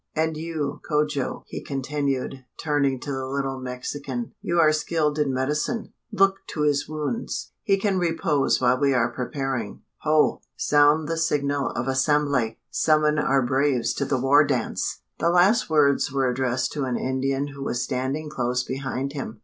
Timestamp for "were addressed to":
16.11-16.85